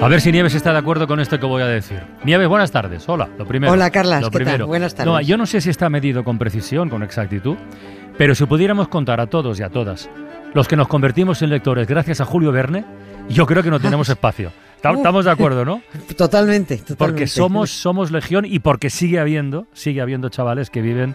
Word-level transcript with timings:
A 0.00 0.08
ver 0.08 0.22
si 0.22 0.32
Nieves 0.32 0.54
está 0.54 0.72
de 0.72 0.78
acuerdo 0.78 1.06
con 1.06 1.20
esto 1.20 1.38
que 1.38 1.44
voy 1.44 1.60
a 1.60 1.66
decir. 1.66 2.00
Nieves, 2.24 2.48
buenas 2.48 2.70
tardes. 2.70 3.06
Hola, 3.06 3.28
lo 3.36 3.44
primero. 3.46 3.70
Hola, 3.70 3.90
Carlas, 3.90 4.22
Lo 4.22 4.30
¿qué 4.30 4.44
tal? 4.46 4.64
Buenas 4.64 4.94
tardes. 4.94 5.12
No, 5.12 5.20
yo 5.20 5.36
no 5.36 5.44
sé 5.44 5.60
si 5.60 5.68
está 5.68 5.90
medido 5.90 6.24
con 6.24 6.38
precisión, 6.38 6.88
con 6.88 7.02
exactitud, 7.02 7.56
pero 8.16 8.34
si 8.34 8.46
pudiéramos 8.46 8.88
contar 8.88 9.20
a 9.20 9.26
todos 9.26 9.60
y 9.60 9.62
a 9.62 9.68
todas 9.68 10.08
los 10.54 10.66
que 10.66 10.76
nos 10.76 10.88
convertimos 10.88 11.42
en 11.42 11.50
lectores 11.50 11.86
gracias 11.86 12.22
a 12.22 12.24
Julio 12.24 12.50
Verne, 12.50 12.86
yo 13.28 13.44
creo 13.44 13.62
que 13.62 13.70
no 13.70 13.78
tenemos 13.78 14.08
espacio. 14.08 14.52
Estamos 14.76 15.26
de 15.26 15.32
acuerdo, 15.32 15.66
¿no? 15.66 15.82
Totalmente, 16.16 16.76
totalmente. 16.78 16.96
Porque 16.96 17.26
somos, 17.26 17.70
somos 17.70 18.10
legión 18.10 18.46
y 18.46 18.60
porque 18.60 18.88
sigue 18.88 19.18
habiendo, 19.18 19.66
sigue 19.74 20.00
habiendo 20.00 20.30
chavales 20.30 20.70
que 20.70 20.80
viven 20.80 21.14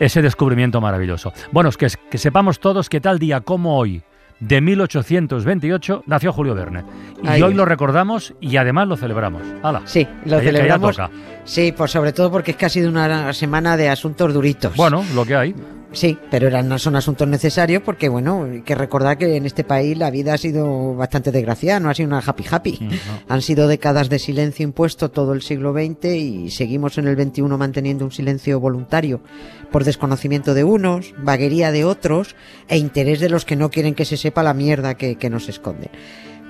ese 0.00 0.22
descubrimiento 0.22 0.80
maravilloso. 0.80 1.32
Bueno, 1.52 1.68
es 1.68 1.76
que, 1.76 1.86
que 2.10 2.18
sepamos 2.18 2.58
todos 2.58 2.88
que 2.88 3.00
tal 3.00 3.20
día 3.20 3.42
como 3.42 3.78
hoy, 3.78 4.02
de 4.40 4.60
1828, 4.60 6.04
nació 6.06 6.32
Julio 6.32 6.54
Verne. 6.54 6.84
Y 7.22 7.28
Ahí 7.28 7.42
hoy 7.42 7.50
es. 7.52 7.56
lo 7.56 7.64
recordamos 7.64 8.34
y 8.40 8.56
además 8.56 8.88
lo 8.88 8.96
celebramos. 8.96 9.42
¡Hala! 9.62 9.82
Sí, 9.84 10.06
lo 10.26 10.40
celebramos. 10.40 10.96
Sí, 11.44 11.72
pues 11.76 11.90
sobre 11.90 12.12
todo 12.12 12.30
porque 12.30 12.52
es 12.52 12.56
que 12.56 12.66
ha 12.66 12.68
sido 12.68 12.88
una 12.90 13.32
semana 13.32 13.76
de 13.76 13.88
asuntos 13.88 14.32
duritos. 14.32 14.76
Bueno, 14.76 15.04
lo 15.14 15.24
que 15.24 15.34
hay. 15.34 15.54
Sí, 15.92 16.18
pero 16.30 16.48
eran, 16.48 16.78
son 16.78 16.96
asuntos 16.96 17.26
necesarios 17.26 17.82
porque, 17.82 18.08
bueno, 18.08 18.44
hay 18.44 18.60
que 18.60 18.74
recordar 18.74 19.16
que 19.16 19.36
en 19.36 19.46
este 19.46 19.64
país 19.64 19.96
la 19.96 20.10
vida 20.10 20.34
ha 20.34 20.38
sido 20.38 20.94
bastante 20.94 21.32
desgraciada, 21.32 21.80
no 21.80 21.88
ha 21.88 21.94
sido 21.94 22.08
una 22.08 22.18
happy 22.18 22.44
happy. 22.50 22.78
No. 22.80 22.90
Han 23.28 23.42
sido 23.42 23.68
décadas 23.68 24.08
de 24.10 24.18
silencio 24.18 24.64
impuesto 24.64 25.10
todo 25.10 25.32
el 25.32 25.40
siglo 25.40 25.72
XX 25.72 26.04
y 26.04 26.50
seguimos 26.50 26.98
en 26.98 27.08
el 27.08 27.16
XXI 27.16 27.42
manteniendo 27.42 28.04
un 28.04 28.12
silencio 28.12 28.60
voluntario 28.60 29.20
por 29.70 29.84
desconocimiento 29.84 30.52
de 30.54 30.64
unos, 30.64 31.14
vaguería 31.18 31.72
de 31.72 31.84
otros 31.84 32.36
e 32.68 32.76
interés 32.76 33.20
de 33.20 33.30
los 33.30 33.44
que 33.44 33.56
no 33.56 33.70
quieren 33.70 33.94
que 33.94 34.04
se 34.04 34.16
sepa 34.16 34.42
la 34.42 34.54
mierda 34.54 34.94
que, 34.94 35.16
que 35.16 35.30
nos 35.30 35.48
esconden. 35.48 35.90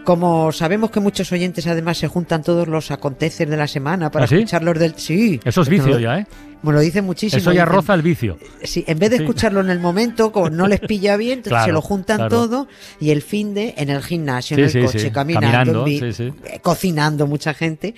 Como 0.04 0.52
sabemos 0.52 0.90
que 0.90 1.00
muchos 1.00 1.30
oyentes 1.32 1.66
además 1.66 1.98
se 1.98 2.08
juntan 2.08 2.42
todos 2.42 2.66
los 2.66 2.90
aconteces 2.90 3.48
de 3.48 3.56
la 3.56 3.66
semana 3.66 4.10
para 4.10 4.24
¿Ah, 4.24 4.28
sí? 4.28 4.36
escucharlos 4.36 4.78
del... 4.78 4.94
Sí. 4.96 5.38
Eso 5.44 5.60
es 5.60 5.68
vicio 5.68 5.98
ya, 5.98 6.20
¿eh? 6.20 6.26
Me 6.62 6.72
lo 6.72 6.80
dicen 6.80 7.04
muchísimo. 7.04 7.38
Eso 7.40 7.52
ya 7.52 7.62
dicen, 7.62 7.74
roza 7.76 7.94
el 7.94 8.02
vicio. 8.02 8.36
Sí, 8.64 8.84
en 8.86 8.98
vez 8.98 9.10
de 9.10 9.16
Sí. 9.18 9.22
escucharlo 9.22 9.60
en 9.60 9.70
el 9.70 9.78
momento, 9.80 10.32
como 10.32 10.50
no 10.50 10.66
les 10.66 10.80
pilla 10.80 11.16
bien, 11.16 11.38
entonces 11.38 11.52
Claro, 11.52 11.66
se 11.66 11.72
lo 11.72 11.82
juntan 11.82 12.16
claro. 12.16 12.30
todo 12.36 12.68
y 13.00 13.10
el 13.10 13.22
fin 13.22 13.54
de 13.54 13.74
en 13.76 13.90
el 13.90 14.02
gimnasio, 14.02 14.56
en 14.58 14.64
el 14.64 14.70
sí, 14.70 14.80
coche, 14.82 15.12
caminando, 15.12 15.86
eh, 15.86 16.34
cocinando 16.62 17.26
mucha 17.26 17.54
gente. 17.54 17.94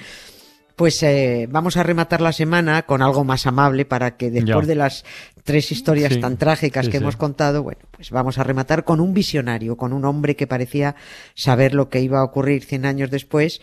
Pues 0.76 1.02
eh, 1.02 1.46
vamos 1.50 1.76
a 1.76 1.82
rematar 1.82 2.22
la 2.22 2.32
semana 2.32 2.82
con 2.86 3.02
algo 3.02 3.22
más 3.22 3.46
amable 3.46 3.84
para 3.84 4.16
que 4.16 4.30
después 4.30 4.66
Ya. 4.66 4.68
de 4.68 4.74
las 4.76 5.04
tres 5.44 5.70
historias 5.72 6.18
tan 6.20 6.38
trágicas 6.38 6.88
que 6.88 6.96
hemos 6.98 7.16
contado, 7.16 7.62
bueno, 7.62 7.80
pues 7.90 8.10
vamos 8.10 8.38
a 8.38 8.44
rematar 8.44 8.84
con 8.84 9.00
un 9.00 9.12
visionario, 9.12 9.76
con 9.76 9.92
un 9.92 10.06
hombre 10.06 10.36
que 10.36 10.46
parecía 10.46 10.96
saber 11.34 11.74
lo 11.74 11.90
que 11.90 12.00
iba 12.00 12.20
a 12.20 12.24
ocurrir 12.24 12.64
100 12.64 12.86
años 12.86 13.10
después. 13.10 13.60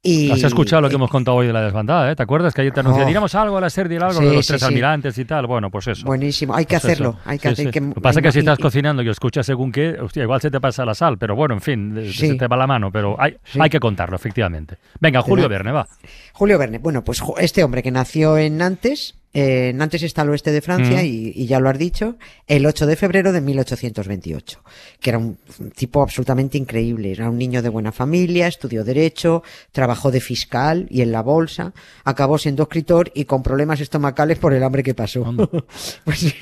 Y, 0.00 0.30
Has 0.30 0.44
escuchado 0.44 0.80
lo 0.80 0.88
que 0.88 0.94
hemos 0.94 1.10
contado 1.10 1.38
hoy 1.38 1.48
de 1.48 1.52
la 1.52 1.60
desbandada, 1.60 2.12
¿eh? 2.12 2.14
¿Te 2.14 2.22
acuerdas 2.22 2.54
que 2.54 2.60
ayer 2.60 2.72
te 2.72 2.80
anuncié? 2.80 3.02
Oh. 3.02 3.06
Diremos 3.06 3.34
algo 3.34 3.58
a 3.58 3.60
la 3.60 3.68
serie, 3.68 3.98
algo 3.98 4.12
Sí, 4.20 4.24
de 4.26 4.32
los 4.32 4.46
sí, 4.46 4.52
tres 4.52 4.60
sí. 4.60 4.66
almirantes 4.68 5.18
y 5.18 5.24
tal. 5.24 5.48
Bueno, 5.48 5.70
pues 5.72 5.88
eso. 5.88 6.06
Buenísimo, 6.06 6.54
hay 6.54 6.66
que 6.66 6.76
Pues 6.76 6.84
hacerlo, 6.84 7.10
eso. 7.10 7.20
hay 7.24 7.38
que 7.40 7.48
hacer 7.48 7.70
que 7.72 7.80
Lo 7.80 7.94
que 7.94 8.00
pasa 8.00 8.20
es 8.20 8.22
que 8.22 8.32
si 8.32 8.38
estás 8.38 8.58
cocinando 8.60 9.02
y 9.02 9.08
escuchas 9.08 9.44
según 9.44 9.72
qué, 9.72 9.98
hostia, 10.00 10.22
igual 10.22 10.40
se 10.40 10.52
te 10.52 10.60
pasa 10.60 10.84
la 10.84 10.94
sal, 10.94 11.18
pero 11.18 11.34
bueno, 11.34 11.54
en 11.54 11.60
fin, 11.60 12.12
se 12.12 12.36
te 12.36 12.46
va 12.46 12.56
la 12.56 12.68
mano, 12.68 12.92
pero 12.92 13.20
hay, 13.20 13.36
hay 13.58 13.70
que 13.70 13.80
contarlo, 13.80 14.14
efectivamente. 14.14 14.76
Venga, 15.00 15.20
Julio 15.20 15.48
Verne, 15.48 15.72
va. 15.72 15.88
Julio 16.32 16.58
Verne, 16.58 16.78
bueno, 16.78 17.02
pues 17.02 17.20
este 17.38 17.64
hombre 17.64 17.82
que 17.82 17.90
nació 17.90 18.38
en 18.38 18.56
Nantes, 18.56 19.17
eh, 19.34 19.72
Nantes 19.74 20.02
está 20.02 20.22
al 20.22 20.30
oeste 20.30 20.50
de 20.52 20.60
Francia 20.62 21.02
Mm. 21.02 21.04
y, 21.06 21.32
y 21.36 21.46
ya 21.46 21.60
lo 21.60 21.68
has 21.68 21.78
dicho, 21.78 22.16
el 22.46 22.64
8 22.66 22.86
de 22.86 22.96
febrero 22.96 23.30
de 23.32 23.40
1828, 23.42 24.62
que 25.00 25.10
era 25.10 25.18
un, 25.18 25.36
un 25.58 25.70
tipo 25.70 26.02
absolutamente 26.02 26.56
increíble, 26.58 27.12
era 27.12 27.28
un 27.28 27.36
niño 27.38 27.60
de 27.62 27.68
buena 27.68 27.92
familia, 27.92 28.46
estudió 28.46 28.84
derecho, 28.84 29.42
trabajó 29.72 30.10
de 30.10 30.20
fiscal 30.20 30.86
y 30.90 31.02
en 31.02 31.12
la 31.12 31.22
bolsa, 31.22 31.74
acabó 32.04 32.38
siendo 32.38 32.62
escritor 32.64 33.12
y 33.14 33.26
con 33.26 33.42
problemas 33.42 33.80
estomacales 33.80 34.38
por 34.38 34.54
el 34.54 34.62
hambre 34.62 34.82
que 34.82 34.94
pasó. 34.94 35.24
Pues 36.04 36.18
sí. 36.20 36.34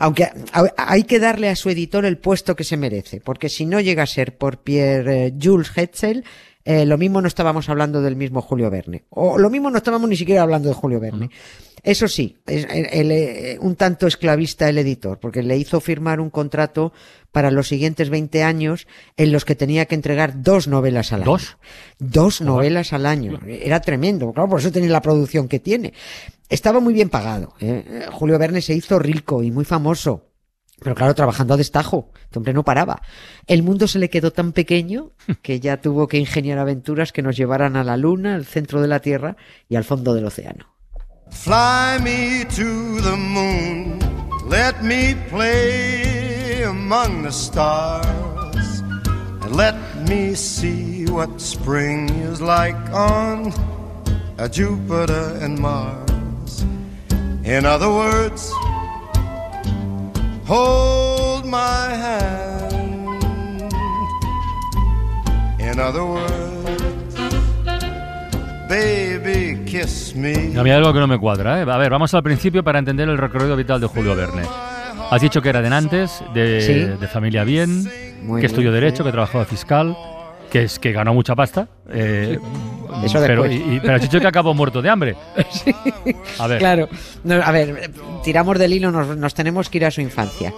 Aunque 0.00 0.24
a- 0.24 0.72
hay 0.76 1.04
que 1.04 1.18
darle 1.18 1.48
a 1.48 1.56
su 1.56 1.70
editor 1.70 2.04
el 2.04 2.18
puesto 2.18 2.56
que 2.56 2.64
se 2.64 2.76
merece, 2.76 3.20
porque 3.20 3.48
si 3.48 3.66
no 3.66 3.80
llega 3.80 4.02
a 4.02 4.06
ser 4.06 4.36
por 4.36 4.58
Pierre 4.58 5.26
eh, 5.26 5.34
Jules 5.40 5.70
Hetzel, 5.76 6.24
eh, 6.66 6.84
lo 6.84 6.98
mismo 6.98 7.22
no 7.22 7.28
estábamos 7.28 7.68
hablando 7.70 8.02
del 8.02 8.16
mismo 8.16 8.42
Julio 8.42 8.68
Verne. 8.70 9.04
O 9.10 9.38
lo 9.38 9.48
mismo 9.48 9.70
no 9.70 9.78
estábamos 9.78 10.10
ni 10.10 10.16
siquiera 10.16 10.42
hablando 10.42 10.68
de 10.68 10.74
Julio 10.74 11.00
Verne. 11.00 11.30
Eso 11.82 12.08
sí, 12.08 12.36
es 12.46 12.66
el- 12.68 12.86
el, 12.90 13.10
eh, 13.12 13.58
un 13.60 13.76
tanto 13.76 14.08
esclavista 14.08 14.68
el 14.68 14.78
editor, 14.78 15.20
porque 15.20 15.42
le 15.44 15.56
hizo 15.56 15.80
firmar 15.80 16.20
un 16.20 16.30
contrato 16.30 16.92
para 17.30 17.52
los 17.52 17.68
siguientes 17.68 18.10
20 18.10 18.42
años 18.42 18.88
en 19.16 19.30
los 19.30 19.44
que 19.44 19.54
tenía 19.54 19.86
que 19.86 19.94
entregar 19.94 20.42
dos 20.42 20.66
novelas 20.66 21.12
al 21.12 21.22
año. 21.22 21.30
¿Dos? 21.30 21.56
Dos 22.00 22.40
novelas 22.40 22.92
al 22.92 23.06
año. 23.06 23.38
Era 23.46 23.80
tremendo, 23.80 24.32
claro, 24.32 24.48
por 24.48 24.58
eso 24.60 24.72
tiene 24.72 24.88
la 24.88 25.00
producción 25.02 25.46
que 25.46 25.60
tiene. 25.60 25.92
Estaba 26.48 26.80
muy 26.80 26.92
bien 26.94 27.08
pagado. 27.08 27.54
¿eh? 27.60 28.06
Julio 28.10 28.38
Verne 28.38 28.60
se 28.62 28.74
hizo 28.74 28.98
rico 28.98 29.42
y 29.44 29.50
muy 29.52 29.64
famoso. 29.64 30.24
Pero 30.80 30.94
claro, 30.94 31.14
trabajando 31.14 31.54
a 31.54 31.56
destajo. 31.56 32.10
Este 32.22 32.38
hombre 32.38 32.52
no 32.52 32.62
paraba. 32.62 33.00
El 33.46 33.62
mundo 33.62 33.88
se 33.88 33.98
le 33.98 34.10
quedó 34.10 34.30
tan 34.30 34.52
pequeño 34.52 35.12
que 35.42 35.60
ya 35.60 35.80
tuvo 35.80 36.06
que 36.06 36.18
ingeniar 36.18 36.58
aventuras 36.58 37.12
que 37.12 37.22
nos 37.22 37.36
llevaran 37.36 37.76
a 37.76 37.84
la 37.84 37.96
luna, 37.96 38.34
al 38.34 38.44
centro 38.44 38.80
de 38.80 38.88
la 38.88 39.00
Tierra 39.00 39.36
y 39.68 39.76
al 39.76 39.84
fondo 39.84 40.14
del 40.14 40.26
océano. 40.26 40.76
Fly 41.30 41.98
me 42.02 42.44
to 42.44 43.00
the 43.02 43.16
moon, 43.16 43.98
let 44.48 44.80
me 44.80 45.16
play 45.28 46.62
among 46.62 47.24
the 47.24 47.32
stars, 47.32 48.80
and 49.42 49.56
let 49.56 49.74
me 50.08 50.36
see 50.36 51.04
what 51.06 51.40
spring 51.40 52.08
is 52.30 52.40
like 52.40 52.76
on 52.92 53.52
uh, 54.38 54.48
Jupiter 54.48 55.36
and 55.42 55.58
Mars. 55.58 56.64
In 57.42 57.66
other 57.66 57.90
words, 57.90 58.52
hold 60.48 61.44
my 61.44 61.94
hand. 61.94 62.72
In 65.58 65.80
other 65.80 66.02
words, 66.02 67.14
baby, 68.68 69.64
kiss 69.66 70.14
me. 70.14 70.56
A 70.58 70.62
mí 70.62 70.70
hay 70.70 70.76
algo 70.76 70.92
que 70.92 71.00
no 71.00 71.06
me 71.06 71.18
cuadra, 71.18 71.60
¿eh? 71.60 71.66
A 71.70 71.76
ver, 71.76 71.90
vamos 71.90 72.12
al 72.14 72.22
principio 72.22 72.62
para 72.64 72.78
entender 72.78 73.08
el 73.08 73.18
recorrido 73.18 73.56
vital 73.56 73.80
de 73.80 73.86
Julio 73.86 74.14
Verne. 74.16 74.42
Has 75.10 75.20
dicho 75.20 75.40
que 75.40 75.48
era 75.50 75.62
de 75.62 75.70
Nantes, 75.70 76.22
de, 76.34 76.60
Sí. 76.60 76.72
de 77.00 77.08
familia 77.08 77.44
bien, 77.44 77.84
Muy 78.22 78.40
que 78.40 78.46
estudió 78.46 78.70
bien, 78.70 78.82
Derecho, 78.82 79.02
sí. 79.02 79.08
que 79.08 79.12
trabajó 79.12 79.38
de 79.38 79.44
fiscal, 79.44 79.96
que 80.50 80.62
es 80.64 80.78
que 80.78 80.92
ganó 80.92 81.14
mucha 81.14 81.34
pasta. 81.36 81.68
eh, 81.90 82.38
Eso 83.04 83.18
pero, 83.20 83.50
y- 83.50 83.80
pero 83.80 83.94
has 83.96 84.02
dicho 84.02 84.20
que 84.20 84.26
acabó 84.26 84.54
muerto 84.54 84.80
de 84.82 84.88
hambre. 84.90 85.16
A 86.38 86.46
ver, 86.46 86.58
Claro. 86.58 86.88
No, 87.24 87.34
a 87.36 87.50
ver, 87.50 87.90
tiramos 88.24 88.58
del 88.58 88.72
hilo, 88.72 88.90
nos, 88.90 89.16
nos 89.16 89.34
tenemos 89.34 89.68
que 89.68 89.78
ir 89.78 89.84
a 89.86 89.90
su 89.90 90.00
infancia. 90.00 90.52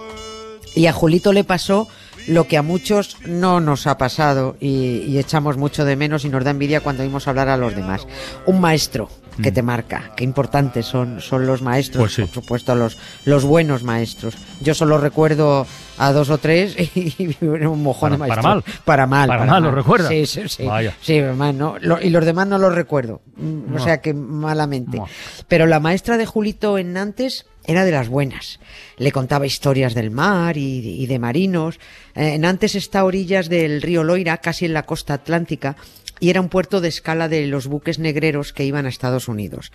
Y 0.75 0.85
a 0.87 0.93
Julito 0.93 1.33
le 1.33 1.43
pasó 1.43 1.87
lo 2.27 2.47
que 2.47 2.57
a 2.57 2.61
muchos 2.61 3.17
no 3.25 3.59
nos 3.59 3.87
ha 3.87 3.97
pasado 3.97 4.55
y, 4.59 5.03
y 5.07 5.17
echamos 5.17 5.57
mucho 5.57 5.83
de 5.85 5.95
menos 5.95 6.25
y 6.25 6.29
nos 6.29 6.43
da 6.43 6.51
envidia 6.51 6.81
cuando 6.81 7.01
oímos 7.03 7.27
hablar 7.27 7.49
a 7.49 7.57
los 7.57 7.75
demás. 7.75 8.05
Un 8.45 8.61
maestro 8.61 9.09
que 9.41 9.51
te 9.51 9.61
marca, 9.61 10.11
qué 10.15 10.23
importantes 10.23 10.85
son, 10.85 11.21
son 11.21 11.45
los 11.45 11.61
maestros, 11.61 11.99
Mm. 11.99 12.05
Pues 12.05 12.13
sí. 12.15 12.21
por 12.23 12.43
supuesto, 12.43 12.75
los, 12.75 12.97
los 13.25 13.43
buenos 13.45 13.83
maestros. 13.83 14.35
Yo 14.61 14.73
solo 14.73 14.97
recuerdo 14.97 15.65
a 15.97 16.11
dos 16.11 16.29
o 16.29 16.37
tres 16.37 16.75
y 16.95 17.37
un 17.45 17.83
mojón 17.83 18.17
Para- 18.17 18.23
de 18.25 18.29
para 18.29 18.41
maestro. 18.41 18.71
mal. 18.73 18.81
Para 18.85 19.07
mal. 19.07 19.27
Para 19.27 19.45
mal, 19.45 19.63
¿lo 19.63 19.71
recuerdas? 19.71 20.09
Sí, 20.09 20.25
sí, 20.25 20.41
sí. 20.47 20.63
Vaya. 20.63 20.95
Sí, 21.01 21.19
además, 21.19 21.55
no, 21.55 21.75
lo- 21.79 22.01
y 22.01 22.09
los 22.09 22.25
demás 22.25 22.47
no 22.47 22.57
los 22.57 22.73
recuerdo. 22.75 23.21
Mm, 23.37 23.73
O 23.75 23.77
No. 23.77 23.83
sea 23.83 24.01
que 24.01 24.13
malamente. 24.13 24.97
No. 24.97 25.07
Pero 25.47 25.65
la 25.67 25.79
maestra 25.79 26.17
de 26.17 26.25
Julito 26.25 26.77
en 26.77 26.93
Nantes 26.93 27.45
era 27.65 27.85
de 27.85 27.91
las 27.91 28.09
buenas. 28.09 28.59
Le 28.97 29.11
contaba 29.11 29.45
historias 29.45 29.93
del 29.93 30.09
mar 30.11 30.57
y, 30.57 31.01
y 31.01 31.05
de 31.05 31.19
marinos. 31.19 31.79
Eh, 32.15 32.37
Nantes 32.39 32.75
está 32.75 33.01
a 33.01 33.05
orillas 33.05 33.47
del 33.49 33.81
río 33.81 34.03
Loira, 34.03 34.37
casi 34.37 34.65
en 34.65 34.73
la 34.73 34.83
costa 34.83 35.13
atlántica, 35.13 35.75
y 36.19 36.29
era 36.29 36.41
un 36.41 36.49
puerto 36.49 36.81
de 36.81 36.89
escala 36.89 37.27
de 37.27 37.47
los 37.47 37.67
buques 37.67 37.99
negreros 37.99 38.53
que 38.53 38.65
iban 38.65 38.85
a 38.85 38.89
Estados 38.89 39.27
Unidos. 39.27 39.71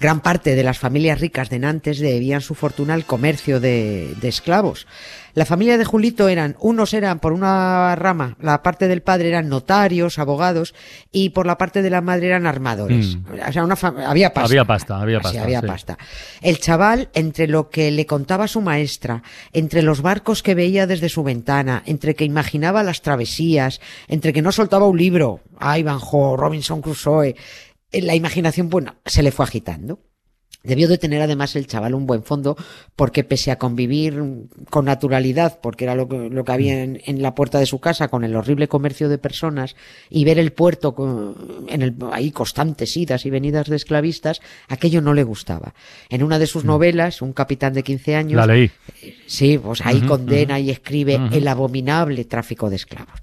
Gran 0.00 0.20
parte 0.20 0.56
de 0.56 0.62
las 0.62 0.78
familias 0.78 1.20
ricas 1.20 1.50
de 1.50 1.58
Nantes 1.58 1.98
debían 1.98 2.40
su 2.40 2.54
fortuna 2.54 2.94
al 2.94 3.04
comercio 3.04 3.60
de, 3.60 4.14
de 4.20 4.28
esclavos. 4.28 4.86
La 5.34 5.46
familia 5.46 5.78
de 5.78 5.84
Julito 5.84 6.28
eran, 6.28 6.56
unos 6.58 6.92
eran 6.92 7.20
por 7.20 7.32
una 7.32 7.94
rama, 7.94 8.36
la 8.40 8.62
parte 8.62 8.88
del 8.88 9.02
padre 9.02 9.28
eran 9.28 9.48
notarios, 9.48 10.18
abogados, 10.18 10.74
y 11.12 11.30
por 11.30 11.46
la 11.46 11.56
parte 11.56 11.82
de 11.82 11.90
la 11.90 12.00
madre 12.00 12.26
eran 12.26 12.46
armadores. 12.46 13.16
Mm. 13.16 13.48
O 13.48 13.52
sea, 13.52 13.64
una 13.64 13.76
había 14.06 14.32
pasta. 14.32 14.48
Había 14.48 14.64
pasta, 14.64 15.00
había 15.00 15.20
pasta, 15.20 15.42
había 15.42 15.60
sí. 15.60 15.66
pasta. 15.66 15.98
El 16.40 16.58
chaval, 16.58 17.10
entre 17.14 17.46
lo 17.46 17.70
que 17.70 17.90
le 17.90 18.06
contaba 18.06 18.48
su 18.48 18.60
maestra, 18.60 19.22
entre 19.52 19.82
los 19.82 20.02
barcos 20.02 20.42
que 20.42 20.54
veía 20.54 20.86
desde 20.86 21.08
su 21.08 21.22
ventana, 21.22 21.82
entre 21.86 22.14
que 22.14 22.24
imaginaba 22.24 22.82
las 22.82 23.02
travesías, 23.02 23.80
entre 24.08 24.32
que 24.32 24.42
no 24.42 24.50
soltaba 24.50 24.88
un 24.88 24.98
libro, 24.98 25.40
Ivanhoe, 25.60 26.36
Robinson 26.36 26.82
Crusoe, 26.82 27.36
la 27.92 28.14
imaginación, 28.14 28.68
bueno, 28.70 28.96
se 29.06 29.22
le 29.22 29.32
fue 29.32 29.44
agitando. 29.44 30.00
Debió 30.62 30.88
de 30.88 30.98
tener 30.98 31.22
además 31.22 31.56
el 31.56 31.66
chaval 31.66 31.94
un 31.94 32.04
buen 32.06 32.22
fondo 32.22 32.54
porque 32.94 33.24
pese 33.24 33.50
a 33.50 33.56
convivir 33.56 34.22
con 34.68 34.84
naturalidad, 34.84 35.58
porque 35.62 35.84
era 35.84 35.94
lo 35.94 36.06
que, 36.06 36.28
lo 36.28 36.44
que 36.44 36.52
había 36.52 36.82
en, 36.82 37.00
en 37.06 37.22
la 37.22 37.34
puerta 37.34 37.58
de 37.58 37.64
su 37.64 37.80
casa 37.80 38.08
con 38.08 38.24
el 38.24 38.36
horrible 38.36 38.68
comercio 38.68 39.08
de 39.08 39.16
personas 39.16 39.74
y 40.10 40.26
ver 40.26 40.38
el 40.38 40.52
puerto 40.52 40.94
con- 40.94 41.64
en 41.70 41.80
el, 41.80 41.94
ahí 42.12 42.30
constantes 42.30 42.94
idas 42.98 43.24
y 43.24 43.30
venidas 43.30 43.68
de 43.70 43.76
esclavistas, 43.76 44.42
aquello 44.68 45.00
no 45.00 45.14
le 45.14 45.22
gustaba. 45.24 45.72
En 46.10 46.22
una 46.22 46.38
de 46.38 46.46
sus 46.46 46.64
novelas, 46.66 47.22
un 47.22 47.32
capitán 47.32 47.72
de 47.72 47.82
15 47.82 48.16
años, 48.16 48.36
La 48.36 48.46
leí. 48.46 48.70
Sí, 49.26 49.56
pues 49.56 49.80
ahí 49.86 50.02
condena 50.02 50.60
y 50.60 50.68
escribe 50.68 51.18
el 51.32 51.48
abominable 51.48 52.26
tráfico 52.26 52.68
de 52.68 52.76
esclavos. 52.76 53.20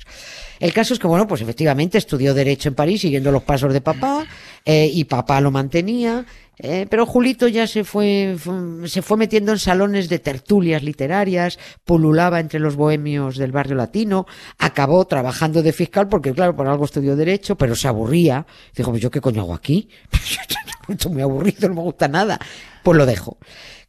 El 0.60 0.74
caso 0.74 0.94
es 0.94 1.00
que, 1.00 1.08
bueno, 1.08 1.28
pues 1.28 1.42
efectivamente 1.42 1.98
estudió 1.98 2.34
Derecho 2.34 2.70
en 2.70 2.76
París 2.76 3.02
siguiendo 3.02 3.32
los 3.32 3.44
pasos 3.44 3.74
de 3.74 3.82
papá, 3.82 4.26
eh, 4.66 4.90
y 4.92 5.04
papá 5.06 5.40
lo 5.42 5.52
mantenía, 5.52 6.26
eh, 6.60 6.88
pero 6.90 7.06
Julito 7.06 7.48
ya 7.48 7.68
se 7.68 7.84
fue, 7.84 8.36
fu- 8.38 8.88
se 8.88 9.02
fue 9.04 9.16
metiendo 9.18 9.52
en 9.52 9.60
salones 9.60 10.10
de 10.10 10.18
tertulias 10.20 10.82
literarias, 10.82 11.60
pululaba 11.86 12.40
entre 12.40 12.60
los 12.60 12.76
bohemios 12.76 13.38
del 13.38 13.52
barrio 13.52 13.76
latino, 13.76 14.26
acabó 14.58 15.06
trabajando 15.06 15.62
de 15.62 15.72
fiscal 15.74 16.08
porque, 16.10 16.34
claro, 16.34 16.56
por 16.56 16.68
algo 16.68 16.86
estudió 16.86 17.16
Derecho, 17.16 17.56
pero 17.56 17.76
se 17.76 17.88
aburría. 17.88 18.46
Dijo, 18.76 18.90
pues 18.90 19.02
yo 19.04 19.12
qué 19.12 19.22
coño 19.22 19.42
hago 19.44 19.54
aquí? 19.54 19.88
Esto 20.88 21.10
muy 21.10 21.22
aburrido, 21.22 21.68
no 21.70 21.76
me 21.76 21.82
gusta 21.82 22.08
nada. 22.08 22.40
Pues 22.82 22.98
lo 22.98 23.06
dejo. 23.06 23.38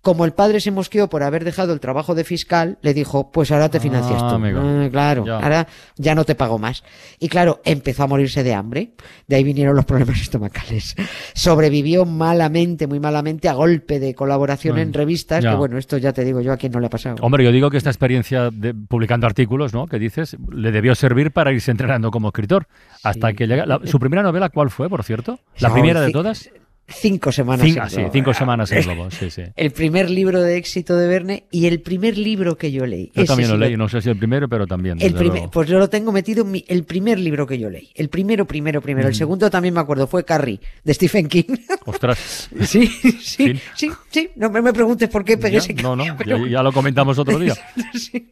Como 0.00 0.24
el 0.24 0.32
padre 0.32 0.60
se 0.60 0.70
mosqueó 0.70 1.08
por 1.10 1.24
haber 1.24 1.44
dejado 1.44 1.72
el 1.72 1.80
trabajo 1.80 2.14
de 2.14 2.22
fiscal, 2.22 2.78
le 2.82 2.94
dijo, 2.94 3.32
pues 3.32 3.50
ahora 3.50 3.68
te 3.68 3.80
financias 3.80 4.22
Ah, 4.22 4.28
tú. 4.30 4.34
amigo. 4.36 4.60
Ah, 4.62 4.88
claro, 4.90 5.26
Ya. 5.26 5.38
ahora 5.40 5.66
ya 5.96 6.14
no 6.14 6.24
te 6.24 6.36
pago 6.36 6.56
más. 6.58 6.84
Y 7.18 7.28
claro, 7.28 7.60
empezó 7.64 8.04
a 8.04 8.06
morirse 8.06 8.44
de 8.44 8.54
hambre. 8.54 8.92
De 9.26 9.34
ahí 9.36 9.42
vinieron 9.44 9.74
los 9.74 9.84
problemas 9.84 10.20
estomacales. 10.22 10.94
Sobrevivió 11.34 12.04
malamente, 12.04 12.86
muy 12.86 13.00
malamente, 13.00 13.48
a 13.48 13.54
golpe 13.54 13.98
de 13.98 14.14
colaboración 14.14 14.78
en 14.78 14.92
revistas, 14.92 15.42
ya. 15.42 15.50
que 15.50 15.56
bueno, 15.56 15.78
esto 15.78 15.98
ya 15.98 16.12
te 16.12 16.24
digo 16.24 16.40
yo 16.40 16.52
a 16.52 16.56
quién 16.56 16.72
no 16.72 16.80
le 16.80 16.86
ha 16.86 16.90
pasado. 16.90 17.16
Hombre, 17.20 17.42
yo 17.44 17.50
digo 17.52 17.68
que 17.70 17.76
esta 17.76 17.90
experiencia 17.90 18.50
de 18.50 18.74
publicando 18.74 19.26
artículos, 19.26 19.74
¿no? 19.74 19.86
Que 19.88 19.98
dices, 19.98 20.36
le 20.52 20.70
debió 20.70 20.94
servir 20.94 21.32
para 21.32 21.52
irse 21.52 21.70
entrenando 21.72 22.10
como 22.10 22.28
escritor. 22.28 22.66
Hasta 23.02 23.30
Sí. 23.30 23.34
que 23.36 23.46
llega. 23.46 23.66
la- 23.66 23.80
¿Su 23.84 23.98
primera 23.98 24.22
novela 24.22 24.48
cuál 24.48 24.70
fue, 24.70 24.88
por 24.88 25.02
cierto? 25.02 25.40
¿La 25.58 25.68
No, 25.68 25.74
primera 25.74 26.00
de 26.00 26.12
todas? 26.12 26.50
Cinco 26.90 27.30
semanas. 27.32 27.66
Cin- 27.66 27.82
en 27.82 27.90
sí, 27.90 28.00
cinco 28.12 28.32
semanas 28.32 28.72
en 28.72 28.82
Globo, 28.82 29.10
sí, 29.10 29.30
sí. 29.30 29.42
El 29.56 29.72
primer 29.72 30.08
libro 30.08 30.40
de 30.40 30.56
éxito 30.56 30.96
de 30.96 31.06
Verne 31.06 31.44
y 31.50 31.66
el 31.66 31.80
primer 31.80 32.16
libro 32.16 32.56
que 32.56 32.72
yo 32.72 32.86
leí. 32.86 33.12
Yo 33.14 33.22
Ese 33.22 33.26
también 33.26 33.48
sí 33.48 33.52
lo 33.52 33.58
leí, 33.58 33.76
no 33.76 33.88
sé 33.88 34.00
si 34.00 34.08
el 34.08 34.16
primero, 34.16 34.48
pero 34.48 34.66
también. 34.66 34.96
El 35.00 35.12
primer, 35.14 35.50
pues 35.50 35.68
yo 35.68 35.78
lo 35.78 35.90
tengo 35.90 36.12
metido 36.12 36.44
en 36.44 36.50
mi- 36.50 36.64
el 36.66 36.84
primer 36.84 37.18
libro 37.18 37.46
que 37.46 37.58
yo 37.58 37.68
leí. 37.68 37.90
El 37.94 38.08
primero, 38.08 38.46
primero, 38.46 38.80
primero. 38.80 39.06
Mm. 39.06 39.10
El 39.10 39.14
segundo 39.14 39.50
también 39.50 39.74
me 39.74 39.80
acuerdo, 39.80 40.06
fue 40.06 40.24
Carrie, 40.24 40.60
de 40.82 40.94
Stephen 40.94 41.28
King. 41.28 41.44
Ostras. 41.84 42.48
sí, 42.64 42.86
sí, 43.20 43.60
sí, 43.76 43.90
sí. 44.10 44.30
No 44.36 44.48
me, 44.50 44.72
preguntes 44.72 45.08
por 45.10 45.24
qué 45.24 45.36
pegué 45.36 45.56
Ya, 45.56 45.58
ese 45.58 45.74
no, 45.74 45.94
no, 45.94 46.04
ya, 46.04 46.38
ya 46.48 46.62
lo 46.62 46.72
comentamos 46.72 47.18
otro 47.18 47.38
día. 47.38 47.54
Sí. 47.94 48.30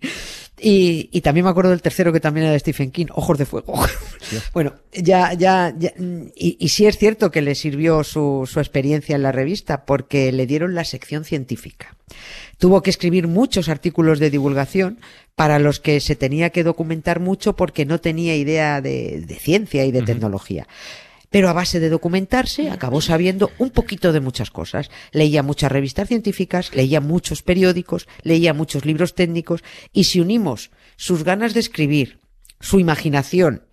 Y, 0.59 1.11
y 1.13 1.21
también 1.21 1.45
me 1.45 1.51
acuerdo 1.51 1.71
del 1.71 1.83
tercero 1.83 2.15
que 2.15 2.21
también 2.21 2.45
era 2.45 2.53
de 2.55 2.59
Stephen 2.61 2.91
King, 2.91 3.07
Ojos 3.11 3.37
de 3.37 3.45
Fuego. 3.45 3.75
bueno, 4.55 4.73
ya, 4.91 5.35
ya, 5.35 5.75
ya, 5.79 5.93
y, 6.35 6.57
y 6.59 6.69
sí 6.71 6.87
es 6.87 6.97
cierto 6.97 7.31
que 7.31 7.43
le 7.43 7.55
sirvió 7.55 8.03
su, 8.03 8.46
su 8.47 8.61
experiencia 8.61 9.17
en 9.17 9.23
la 9.23 9.33
revista 9.33 9.85
porque 9.85 10.33
le 10.33 10.47
dieron 10.47 10.75
la 10.75 10.85
sección 10.85 11.25
científica. 11.25 11.97
Tuvo 12.59 12.83
que 12.83 12.91
escribir 12.91 13.27
muchos 13.27 13.69
artículos 13.69 14.19
de 14.19 14.31
divulgación 14.31 15.01
para 15.35 15.59
los 15.59 15.81
que 15.81 16.01
se 16.01 16.17
tenía 16.17 16.51
que 16.51 16.65
documentar 16.65 17.21
mucho 17.21 17.57
porque 17.57 17.85
no 17.85 18.01
tenía 18.01 18.37
idea 18.37 18.81
de, 18.81 19.25
de 19.27 19.35
ciencia 19.37 19.85
y 19.85 19.93
de 19.93 20.03
tecnología. 20.03 20.67
Pero 21.31 21.49
a 21.49 21.53
base 21.53 21.81
de 21.81 21.91
documentarse 21.91 22.71
acabó 22.71 23.01
sabiendo 23.01 23.51
un 23.59 23.71
poquito 23.71 24.13
de 24.13 24.21
muchas 24.21 24.51
cosas. 24.51 24.91
Leía 25.13 25.43
muchas 25.43 25.71
revistas 25.71 26.09
científicas, 26.09 26.75
leía 26.75 27.01
muchos 27.01 27.43
periódicos, 27.43 28.09
leía 28.23 28.55
muchos 28.55 28.85
libros 28.87 29.15
técnicos 29.15 29.63
y 29.93 30.05
si 30.05 30.21
unimos 30.21 30.71
sus 30.97 31.25
ganas 31.25 31.53
de 31.53 31.61
escribir, 31.61 32.21
su 32.61 32.81
imaginación, 32.81 33.66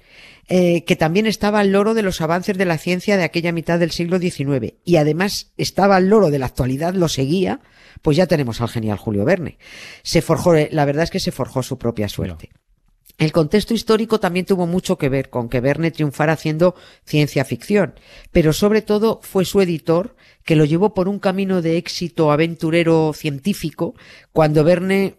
eh, 0.48 0.84
que 0.84 0.96
también 0.96 1.26
estaba 1.26 1.60
al 1.60 1.72
loro 1.72 1.94
de 1.94 2.02
los 2.02 2.20
avances 2.22 2.58
de 2.58 2.66
la 2.66 2.78
ciencia 2.78 3.18
de 3.18 3.24
aquella 3.24 3.52
mitad 3.52 3.80
del 3.80 3.92
siglo 3.92 4.20
XIX 4.20 4.74
y 4.84 4.98
además 4.98 5.54
estaba 5.58 5.96
al 5.96 6.10
loro 6.10 6.32
de 6.32 6.40
la 6.40 6.48
actualidad, 6.48 6.94
lo 6.94 7.08
seguía, 7.08 7.62
pues 8.02 8.18
ya 8.18 8.28
tenemos 8.28 8.60
al 8.60 8.70
genial 8.70 8.98
Julio 8.98 9.26
Verne. 9.26 9.58
Se 10.04 10.22
forjó, 10.22 10.56
eh, 10.56 10.70
la 10.72 10.86
verdad 10.86 11.04
es 11.04 11.12
que 11.12 11.20
se 11.20 11.32
forjó 11.32 11.64
su 11.64 11.78
propia 11.78 12.10
suerte. 12.10 12.50
El 13.18 13.32
contexto 13.32 13.74
histórico 13.74 14.20
también 14.20 14.46
tuvo 14.46 14.66
mucho 14.66 14.98
que 14.98 15.08
ver 15.08 15.30
con 15.30 15.48
que 15.48 15.62
Verne 15.62 15.92
triunfara 15.92 16.34
haciendo 16.34 16.76
ciencia 17.06 17.46
ficción, 17.46 17.94
pero 18.32 18.54
sobre 18.54 18.82
todo 18.82 19.20
fue 19.22 19.46
su 19.46 19.62
editor 19.62 20.16
que 20.44 20.56
lo 20.56 20.66
llevó 20.66 20.94
por 20.94 21.08
un 21.08 21.20
camino 21.20 21.62
de 21.62 21.78
éxito 21.78 22.32
aventurero 22.32 23.14
científico 23.14 23.96
cuando 24.32 24.64
Verne 24.64 25.16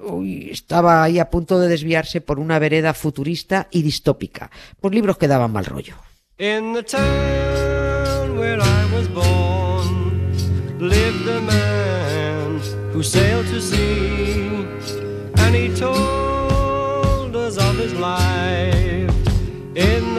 estaba 0.50 1.02
ahí 1.02 1.18
a 1.18 1.30
punto 1.30 1.58
de 1.58 1.68
desviarse 1.68 2.20
por 2.20 2.40
una 2.40 2.58
vereda 2.58 2.94
futurista 2.94 3.68
y 3.70 3.82
distópica, 3.82 4.50
por 4.80 4.94
libros 4.94 5.16
que 5.16 5.28
daban 5.28 5.52
mal 5.52 5.64
rollo. 5.64 5.94
His 17.84 17.92
life 18.00 19.10
in 19.76 20.13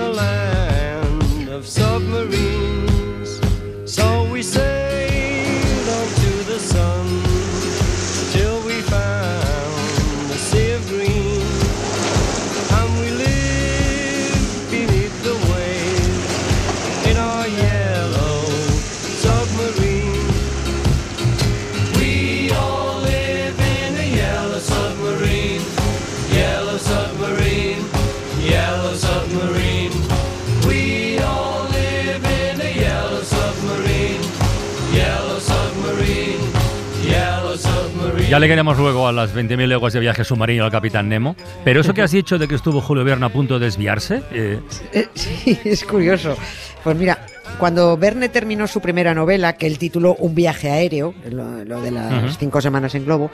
Ya 38.30 38.40
le 38.40 38.48
queremos 38.48 38.78
luego 38.78 39.08
a 39.08 39.12
las 39.12 39.36
20.000 39.36 39.68
leguas 39.68 39.94
de 39.94 40.00
viaje 40.00 40.24
submarino 40.24 40.66
al 40.66 40.72
Capitán 40.72 41.08
Nemo. 41.08 41.36
Pero 41.64 41.82
eso 41.82 41.94
que 41.94 42.02
has 42.02 42.12
dicho 42.12 42.40
de 42.40 42.48
que 42.48 42.56
estuvo 42.56 42.82
Julio 42.82 43.04
Verne 43.04 43.28
a 43.28 43.30
punto 43.30 43.60
de 43.60 43.66
desviarse, 43.66 44.24
eh, 44.32 44.60
Eh, 44.94 45.08
Sí, 45.14 45.60
es 45.66 45.86
curioso. 45.86 46.36
Pues 46.84 46.98
mira, 46.98 47.24
cuando 47.56 47.98
Verne 47.98 48.30
terminó 48.30 48.68
su 48.68 48.82
primera 48.82 49.14
novela, 49.14 49.54
que 49.58 49.68
él 49.68 49.78
tituló 49.78 50.16
Un 50.20 50.36
viaje 50.36 50.70
aéreo, 50.72 51.14
lo, 51.30 51.64
lo 51.66 51.82
de 51.82 51.92
las 51.92 52.38
cinco 52.38 52.62
semanas 52.62 52.96
en 52.96 53.06
globo, 53.06 53.32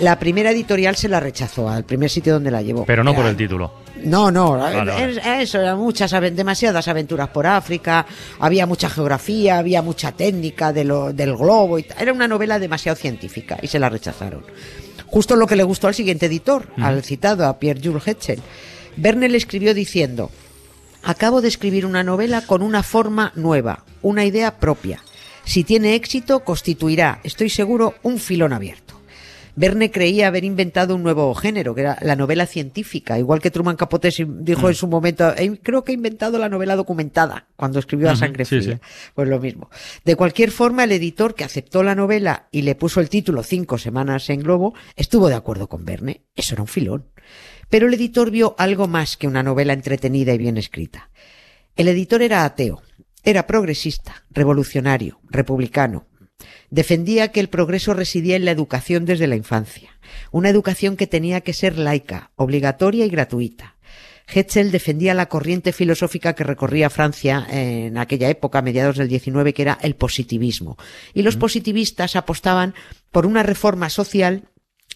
la 0.00 0.18
primera 0.18 0.50
editorial 0.50 0.96
se 0.96 1.08
la 1.08 1.20
rechazó 1.20 1.68
al 1.68 1.84
primer 1.84 2.08
sitio 2.10 2.34
donde 2.34 2.50
la 2.50 2.62
llevó. 2.62 2.84
pero 2.84 3.04
no 3.04 3.14
por 3.14 3.26
el 3.26 3.36
título. 3.36 3.72
No, 4.04 4.30
no, 4.32 4.52
Vale, 4.58 4.76
vale. 4.76 5.12
es- 5.12 5.20
eso, 5.48 5.60
eran 5.60 5.78
muchas, 5.78 6.10
demasiadas 6.34 6.88
aventuras 6.88 7.28
por 7.28 7.46
África, 7.46 8.04
había 8.40 8.66
mucha 8.66 8.88
geografía, 8.90 9.58
había 9.58 9.80
mucha 9.82 10.12
técnica 10.12 10.72
de 10.72 10.84
lo, 10.84 11.12
del 11.12 11.36
globo, 11.36 11.78
y 11.78 11.86
era 11.98 12.12
una 12.12 12.26
novela 12.26 12.58
demasiado 12.58 12.96
científica 12.96 13.58
y 13.62 13.68
se 13.68 13.78
la 13.78 13.88
rechazaron. 13.88 14.44
Justo 15.06 15.36
lo 15.36 15.46
que 15.46 15.56
le 15.56 15.62
gustó 15.62 15.88
al 15.88 15.94
siguiente 15.94 16.26
editor, 16.26 16.66
al 16.78 17.02
citado, 17.04 17.46
a 17.46 17.58
Pierre-Jules 17.58 18.08
Hetzel. 18.08 18.40
Verne 18.96 19.28
le 19.28 19.36
escribió 19.36 19.72
diciendo, 19.74 20.30
acabo 21.02 21.40
de 21.40 21.48
escribir 21.48 21.86
una 21.86 22.02
novela 22.02 22.46
con 22.46 22.62
una 22.62 22.82
forma 22.82 23.32
nueva, 23.34 23.84
una 24.02 24.24
idea 24.24 24.58
propia. 24.58 25.02
Si 25.44 25.64
tiene 25.64 25.94
éxito, 25.94 26.40
constituirá, 26.40 27.20
estoy 27.24 27.50
seguro, 27.50 27.94
un 28.02 28.18
filón 28.18 28.52
abierto. 28.52 29.01
Verne 29.54 29.90
creía 29.90 30.28
haber 30.28 30.44
inventado 30.44 30.94
un 30.94 31.02
nuevo 31.02 31.34
género, 31.34 31.74
que 31.74 31.82
era 31.82 31.98
la 32.00 32.16
novela 32.16 32.46
científica, 32.46 33.18
igual 33.18 33.40
que 33.40 33.50
Truman 33.50 33.76
Capote 33.76 34.08
dijo 34.40 34.62
Mm. 34.66 34.68
en 34.68 34.74
su 34.74 34.86
momento, 34.88 35.34
"Eh, 35.36 35.60
creo 35.62 35.84
que 35.84 35.92
he 35.92 35.94
inventado 35.94 36.38
la 36.38 36.48
novela 36.48 36.74
documentada, 36.74 37.48
cuando 37.56 37.78
escribió 37.78 38.10
A 38.10 38.16
Sangre 38.16 38.46
sí, 38.46 38.60
Fría. 38.60 38.76
sí. 38.76 38.80
Pues 39.14 39.28
lo 39.28 39.38
mismo. 39.40 39.68
De 40.06 40.16
cualquier 40.16 40.50
forma, 40.52 40.84
el 40.84 40.92
editor 40.92 41.34
que 41.34 41.44
aceptó 41.44 41.82
la 41.82 41.94
novela 41.94 42.48
y 42.50 42.62
le 42.62 42.74
puso 42.74 43.00
el 43.00 43.10
título 43.10 43.42
Cinco 43.42 43.76
semanas 43.76 44.30
en 44.30 44.40
Globo, 44.40 44.74
estuvo 44.96 45.28
de 45.28 45.34
acuerdo 45.34 45.68
con 45.68 45.84
Verne. 45.84 46.22
Eso 46.34 46.54
era 46.54 46.62
un 46.62 46.68
filón. 46.68 47.06
Pero 47.68 47.88
el 47.88 47.94
editor 47.94 48.30
vio 48.30 48.54
algo 48.58 48.86
más 48.88 49.16
que 49.16 49.26
una 49.26 49.42
novela 49.42 49.72
entretenida 49.74 50.32
y 50.32 50.38
bien 50.38 50.56
escrita. 50.56 51.10
El 51.76 51.88
editor 51.88 52.22
era 52.22 52.44
ateo, 52.44 52.82
era 53.22 53.46
progresista, 53.46 54.24
revolucionario, 54.30 55.20
republicano. 55.30 56.06
Defendía 56.70 57.28
que 57.28 57.40
el 57.40 57.48
progreso 57.48 57.94
residía 57.94 58.36
en 58.36 58.44
la 58.44 58.50
educación 58.50 59.04
desde 59.04 59.26
la 59.26 59.36
infancia, 59.36 59.98
una 60.30 60.48
educación 60.48 60.96
que 60.96 61.06
tenía 61.06 61.42
que 61.42 61.52
ser 61.52 61.78
laica, 61.78 62.30
obligatoria 62.36 63.04
y 63.04 63.10
gratuita. 63.10 63.76
Hetzel 64.32 64.70
defendía 64.70 65.14
la 65.14 65.26
corriente 65.28 65.72
filosófica 65.72 66.34
que 66.34 66.44
recorría 66.44 66.90
Francia 66.90 67.46
en 67.50 67.98
aquella 67.98 68.28
época, 68.30 68.60
a 68.60 68.62
mediados 68.62 68.96
del 68.96 69.08
XIX, 69.08 69.52
que 69.52 69.62
era 69.62 69.78
el 69.82 69.94
positivismo. 69.94 70.78
Y 71.12 71.22
los 71.22 71.36
positivistas 71.36 72.16
apostaban 72.16 72.74
por 73.10 73.26
una 73.26 73.42
reforma 73.42 73.90
social 73.90 74.44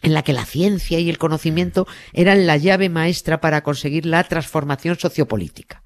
en 0.02 0.14
la 0.14 0.22
que 0.22 0.32
la 0.32 0.44
ciencia 0.44 0.98
y 0.98 1.10
el 1.10 1.18
conocimiento 1.18 1.86
eran 2.12 2.46
la 2.46 2.56
llave 2.56 2.88
maestra 2.88 3.40
para 3.40 3.62
conseguir 3.62 4.06
la 4.06 4.24
transformación 4.24 4.98
sociopolítica. 4.98 5.82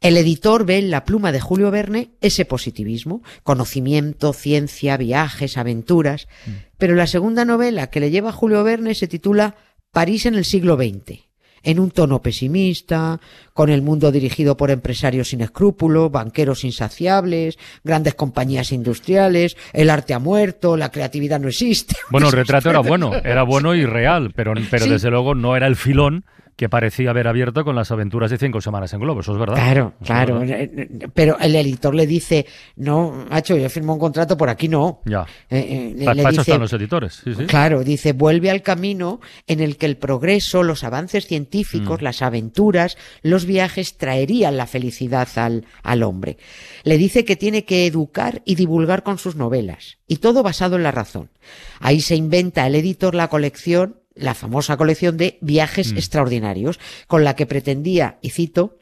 El 0.00 0.16
editor 0.16 0.64
ve 0.64 0.78
en 0.78 0.90
la 0.90 1.04
pluma 1.04 1.32
de 1.32 1.40
Julio 1.40 1.70
Verne 1.70 2.10
ese 2.20 2.44
positivismo, 2.44 3.22
conocimiento, 3.42 4.32
ciencia, 4.32 4.96
viajes, 4.96 5.58
aventuras, 5.58 6.28
pero 6.76 6.94
la 6.94 7.06
segunda 7.08 7.44
novela 7.44 7.88
que 7.88 8.00
le 8.00 8.10
lleva 8.10 8.30
a 8.30 8.32
Julio 8.32 8.62
Verne 8.62 8.94
se 8.94 9.08
titula 9.08 9.56
París 9.90 10.26
en 10.26 10.36
el 10.36 10.44
siglo 10.44 10.76
XX, 10.76 11.18
en 11.64 11.80
un 11.80 11.90
tono 11.90 12.22
pesimista, 12.22 13.20
con 13.52 13.70
el 13.70 13.82
mundo 13.82 14.12
dirigido 14.12 14.56
por 14.56 14.70
empresarios 14.70 15.30
sin 15.30 15.40
escrúpulos, 15.40 16.12
banqueros 16.12 16.62
insaciables, 16.62 17.58
grandes 17.82 18.14
compañías 18.14 18.70
industriales, 18.70 19.56
el 19.72 19.90
arte 19.90 20.14
ha 20.14 20.20
muerto, 20.20 20.76
la 20.76 20.92
creatividad 20.92 21.40
no 21.40 21.48
existe. 21.48 21.96
Bueno, 22.10 22.28
el 22.28 22.34
retrato 22.34 22.70
era 22.70 22.78
bueno, 22.82 23.12
era 23.16 23.42
bueno 23.42 23.74
y 23.74 23.84
real, 23.84 24.32
pero, 24.32 24.54
pero 24.70 24.84
Sí. 24.84 24.90
desde 24.90 25.10
luego 25.10 25.34
no 25.34 25.56
era 25.56 25.66
el 25.66 25.74
filón 25.74 26.24
que 26.58 26.68
parecía 26.68 27.10
haber 27.10 27.28
abierto 27.28 27.64
con 27.64 27.76
las 27.76 27.92
aventuras 27.92 28.32
de 28.32 28.36
cinco 28.36 28.60
semanas 28.60 28.92
en 28.92 28.98
Globo, 28.98 29.20
eso 29.20 29.30
es 29.32 29.38
verdad. 29.38 29.54
Claro, 29.54 29.92
es 30.00 30.06
claro. 30.08 30.40
verdad. 30.40 30.60
eh, 30.60 30.70
eh, 30.76 31.08
Pero 31.14 31.38
el 31.38 31.54
editor 31.54 31.94
le 31.94 32.04
dice, 32.04 32.46
no, 32.74 33.26
macho, 33.30 33.56
yo 33.56 33.70
firmo 33.70 33.92
un 33.94 34.00
contrato 34.00 34.36
por 34.36 34.48
aquí, 34.48 34.66
no. 34.66 35.00
Ya. 35.04 35.24
Eh, 35.48 35.94
eh, 35.96 36.04
le- 36.14 36.24
dice- 36.30 36.40
están 36.40 36.60
los 36.60 36.72
editores, 36.72 37.20
sí, 37.22 37.32
sí. 37.32 37.44
Claro, 37.46 37.84
dice, 37.84 38.12
vuelve 38.12 38.50
al 38.50 38.62
camino 38.62 39.20
en 39.46 39.60
el 39.60 39.76
que 39.76 39.86
el 39.86 39.98
progreso, 39.98 40.64
los 40.64 40.82
avances 40.82 41.26
Mm. 41.26 41.28
científicos, 41.28 42.02
las 42.02 42.22
aventuras, 42.22 42.98
los 43.22 43.46
viajes 43.46 43.96
traerían 43.96 44.56
la 44.56 44.66
felicidad 44.66 45.28
al, 45.36 45.64
al 45.84 46.02
hombre. 46.02 46.38
Le 46.82 46.98
dice 46.98 47.24
que 47.24 47.36
tiene 47.36 47.64
que 47.66 47.86
educar 47.86 48.42
y 48.44 48.56
divulgar 48.56 49.04
con 49.04 49.18
sus 49.18 49.36
novelas, 49.36 49.98
y 50.08 50.16
todo 50.16 50.42
basado 50.42 50.74
en 50.74 50.82
la 50.82 50.90
razón. 50.90 51.30
Ahí 51.78 52.00
se 52.00 52.16
inventa 52.16 52.66
el 52.66 52.74
editor 52.74 53.14
la 53.14 53.28
colección, 53.28 54.00
la 54.18 54.34
famosa 54.34 54.76
colección 54.76 55.16
de 55.16 55.38
viajes 55.40 55.92
Mm. 55.92 55.96
extraordinarios, 55.96 56.78
con 57.06 57.24
la 57.24 57.34
que 57.36 57.46
pretendía, 57.46 58.18
y 58.20 58.30
cito, 58.30 58.76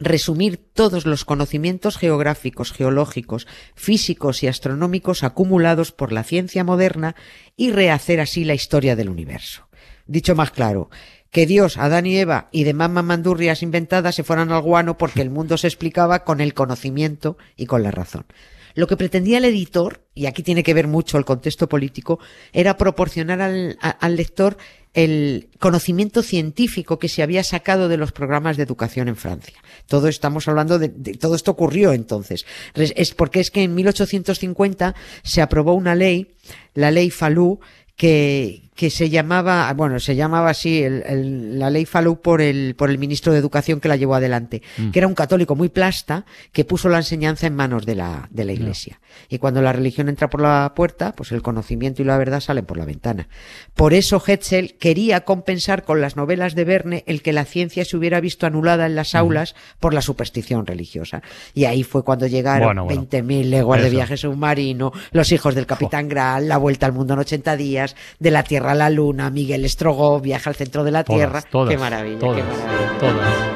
resumir 0.00 0.58
todos 0.72 1.06
los 1.06 1.24
conocimientos 1.24 1.96
geográficos, 1.96 2.72
geológicos, 2.72 3.46
físicos 3.74 4.42
y 4.42 4.48
astronómicos 4.48 5.22
acumulados 5.22 5.92
por 5.92 6.12
la 6.12 6.24
ciencia 6.24 6.64
moderna 6.64 7.14
y 7.56 7.70
rehacer 7.70 8.20
así 8.20 8.44
la 8.44 8.54
historia 8.54 8.96
del 8.96 9.08
universo. 9.08 9.68
Dicho 10.06 10.34
más 10.34 10.50
claro, 10.50 10.90
que 11.30 11.46
Dios, 11.46 11.78
Adán 11.78 12.06
y 12.06 12.16
Eva 12.16 12.48
y 12.52 12.64
demás 12.64 12.90
mamandurrias 12.90 13.62
inventadas 13.62 14.14
se 14.14 14.24
fueran 14.24 14.52
al 14.52 14.62
guano 14.62 14.98
porque 14.98 15.22
el 15.22 15.30
mundo 15.30 15.56
se 15.56 15.68
explicaba 15.68 16.24
con 16.24 16.40
el 16.40 16.54
conocimiento 16.54 17.38
y 17.56 17.66
con 17.66 17.82
la 17.82 17.90
razón. 17.90 18.26
Lo 18.74 18.86
que 18.86 18.96
pretendía 18.96 19.38
el 19.38 19.44
editor, 19.44 20.02
y 20.14 20.26
aquí 20.26 20.42
tiene 20.42 20.62
que 20.62 20.74
ver 20.74 20.88
mucho 20.88 21.16
el 21.18 21.24
contexto 21.24 21.68
político, 21.68 22.18
era 22.52 22.76
proporcionar 22.76 23.40
al, 23.40 24.16
lector 24.16 24.56
el 24.94 25.48
conocimiento 25.58 26.22
científico 26.22 26.98
que 26.98 27.08
se 27.08 27.22
había 27.22 27.44
sacado 27.44 27.88
de 27.88 27.96
los 27.96 28.12
programas 28.12 28.56
de 28.56 28.64
educación 28.64 29.08
en 29.08 29.16
Francia. 29.16 29.60
Todo 29.86 30.08
estamos 30.08 30.48
hablando 30.48 30.78
de, 30.78 30.88
todo 30.88 31.34
esto 31.34 31.52
ocurrió 31.52 31.92
entonces. 31.92 32.46
Es 32.74 33.14
porque 33.14 33.40
es 33.40 33.50
que 33.50 33.62
en 33.62 33.74
1850 33.74 34.94
se 35.22 35.42
aprobó 35.42 35.74
una 35.74 35.94
ley, 35.94 36.34
la 36.74 36.90
ley 36.90 37.10
Falú, 37.10 37.60
que, 37.96 38.62
que 38.74 38.90
se 38.90 39.08
llamaba, 39.08 39.72
bueno, 39.74 40.00
se 40.00 40.16
llamaba 40.16 40.50
así 40.50 40.82
el- 40.82 41.02
el- 41.06 41.58
la 41.58 41.70
ley 41.70 41.84
Falú 41.86 42.20
por 42.20 42.40
el, 42.40 42.74
por 42.76 42.90
el 42.90 42.98
ministro 42.98 43.32
de 43.32 43.38
Educación 43.38 43.80
que 43.80 43.88
la 43.88 43.96
llevó 43.96 44.14
adelante, 44.16 44.62
que 44.92 44.98
era 44.98 45.06
un 45.06 45.14
católico 45.14 45.54
muy 45.54 45.68
plasta 45.68 46.24
que 46.52 46.64
puso 46.64 46.88
la 46.88 46.96
enseñanza 46.98 47.46
en 47.46 47.54
manos 47.54 47.86
de 47.86 47.94
la, 47.94 48.28
de 48.30 48.44
la 48.44 48.52
iglesia. 48.52 49.00
Y 49.28 49.38
cuando 49.38 49.62
la 49.62 49.72
religión 49.72 50.08
entra 50.08 50.28
por 50.28 50.40
la 50.40 50.72
puerta, 50.74 51.12
pues 51.14 51.30
el 51.30 51.40
conocimiento 51.42 52.02
y 52.02 52.04
la 52.04 52.18
verdad 52.18 52.40
salen 52.40 52.64
por 52.64 52.76
la 52.76 52.84
ventana. 52.84 53.28
Por 53.74 53.94
eso 53.94 54.20
Hetzel 54.26 54.74
quería 54.74 55.20
compensar 55.20 55.84
con 55.84 56.00
las 56.00 56.16
novelas 56.16 56.56
de 56.56 56.64
Verne 56.64 57.04
el 57.06 57.22
que 57.22 57.32
la 57.32 57.44
ciencia 57.44 57.84
se 57.84 57.96
hubiera 57.96 58.20
visto 58.20 58.44
anulada 58.46 58.86
en 58.86 58.96
las 58.96 59.14
aulas 59.14 59.54
por 59.78 59.94
la 59.94 60.02
superstición 60.02 60.66
religiosa. 60.66 61.22
Y 61.54 61.66
ahí 61.66 61.84
fue 61.84 62.02
cuando 62.02 62.26
llegaron 62.26 62.66
Bueno, 62.66 62.84
bueno. 62.86 63.02
20.000 63.08 63.50
leguas 63.50 63.82
de 63.82 63.90
viaje 63.90 64.16
submarino, 64.16 64.92
Los 65.12 65.30
hijos 65.30 65.54
del 65.54 65.66
Capitán 65.66 66.08
Graal, 66.08 66.48
La 66.48 66.56
vuelta 66.56 66.86
al 66.86 66.92
mundo 66.92 67.14
en 67.14 67.20
80 67.20 67.56
días, 67.56 67.94
De 68.18 68.32
la 68.32 68.42
Tierra 68.42 68.63
a 68.70 68.74
la 68.74 68.90
Luna, 68.90 69.30
Miguel 69.30 69.64
Estrogoff, 69.64 70.22
Viaja 70.22 70.50
al 70.50 70.56
centro 70.56 70.84
de 70.84 70.90
la 70.90 71.04
Todas, 71.04 71.18
Tierra. 71.18 71.42
todas, 71.42 71.70
qué 71.70 71.78
maravilla, 71.78 72.18
todas, 72.18 72.36
qué 72.36 72.42
maravilla. 72.44 72.98
todas. 72.98 73.54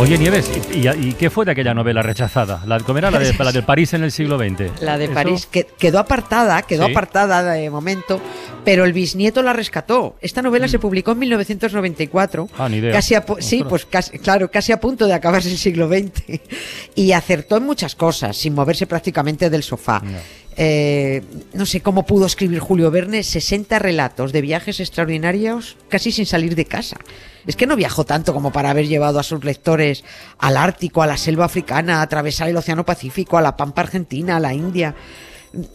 Oye, 0.00 0.16
Nieves, 0.16 0.48
¿y, 0.72 1.12
qué 1.14 1.28
fue 1.28 1.44
de 1.44 1.50
aquella 1.50 1.74
novela 1.74 2.02
rechazada? 2.02 2.62
La, 2.66 2.78
¿Cómo 2.78 2.98
era? 2.98 3.10
La 3.10 3.18
de, 3.18 3.32
la 3.44 3.50
de 3.50 3.62
París 3.62 3.94
en 3.94 4.04
el 4.04 4.12
siglo 4.12 4.38
XX. 4.38 4.80
La 4.80 4.96
de 4.96 5.06
¿Eso? 5.06 5.14
París 5.14 5.48
que, 5.50 5.64
quedó 5.66 5.98
apartada, 5.98 6.62
quedó 6.62 6.86
Sí. 6.86 6.92
apartada 6.92 7.52
de 7.52 7.68
momento, 7.68 8.20
pero 8.64 8.84
el 8.84 8.92
bisnieto 8.92 9.42
la 9.42 9.52
rescató. 9.52 10.16
Esta 10.20 10.42
novela 10.42 10.68
se 10.68 10.78
publicó 10.78 11.12
en 11.12 11.20
1994. 11.20 12.44
Mm. 12.44 12.48
Ah, 12.58 12.68
ni 12.68 12.76
idea. 12.78 12.92
Casi 12.92 13.14
a 13.14 13.24
sí, 13.40 13.64
pues 13.68 13.84
casi, 13.84 14.18
claro, 14.18 14.50
casi 14.50 14.72
a 14.72 14.80
punto 14.80 15.06
de 15.06 15.14
acabarse 15.14 15.50
el 15.50 15.58
siglo 15.58 15.88
XX. 15.88 16.40
Y 16.94 17.12
acertó 17.12 17.58
en 17.58 17.64
muchas 17.64 17.94
cosas, 17.94 18.36
sin 18.36 18.54
moverse 18.54 18.86
prácticamente 18.86 19.50
del 19.50 19.62
sofá. 19.62 20.02
Ya. 20.04 20.20
Eh, 20.60 21.22
no 21.52 21.66
sé 21.66 21.80
cómo 21.80 22.04
pudo 22.04 22.26
escribir 22.26 22.58
Julio 22.58 22.90
Verne 22.90 23.22
60 23.22 23.78
relatos 23.78 24.32
de 24.32 24.40
viajes 24.40 24.80
extraordinarios 24.80 25.76
casi 25.88 26.10
sin 26.10 26.26
salir 26.26 26.56
de 26.56 26.64
casa. 26.64 26.96
Es 27.46 27.54
que 27.54 27.66
no 27.66 27.76
viajó 27.76 28.04
tanto 28.04 28.34
como 28.34 28.50
para 28.50 28.70
haber 28.70 28.88
llevado 28.88 29.20
a 29.20 29.22
sus 29.22 29.44
lectores 29.44 30.02
al 30.38 30.56
Ártico, 30.56 31.00
a 31.00 31.06
la 31.06 31.16
selva 31.16 31.44
africana, 31.44 32.00
a 32.00 32.02
atravesar 32.02 32.48
el 32.48 32.56
Océano 32.56 32.84
Pacífico, 32.84 33.38
a 33.38 33.40
la 33.40 33.56
Pampa 33.56 33.82
Argentina, 33.82 34.36
a 34.36 34.40
la 34.40 34.52
India. 34.52 34.96